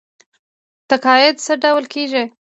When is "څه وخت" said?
1.45-1.87